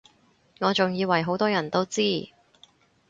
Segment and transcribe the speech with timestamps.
[0.61, 2.29] 我仲以爲好多人都知